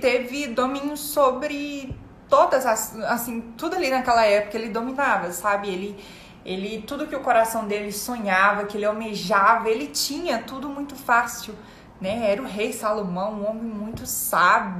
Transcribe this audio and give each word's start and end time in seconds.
teve 0.00 0.48
domínio 0.48 0.96
sobre 0.96 1.94
todas 2.28 2.64
as, 2.66 2.96
assim, 3.00 3.40
tudo 3.56 3.76
ali 3.76 3.90
naquela 3.90 4.24
época 4.24 4.56
ele 4.56 4.68
dominava, 4.68 5.30
sabe? 5.32 5.68
Ele 5.68 5.96
ele 6.44 6.82
tudo 6.82 7.06
que 7.06 7.14
o 7.14 7.20
coração 7.20 7.66
dele 7.66 7.92
sonhava, 7.92 8.64
que 8.64 8.76
ele 8.78 8.86
almejava, 8.86 9.68
ele 9.68 9.86
tinha 9.88 10.38
tudo 10.38 10.68
muito 10.70 10.96
fácil, 10.96 11.54
né? 12.00 12.30
Era 12.30 12.40
o 12.40 12.46
rei 12.46 12.72
Salomão, 12.72 13.34
um 13.34 13.48
homem 13.48 13.62
muito 13.62 14.06
sábio. 14.06 14.78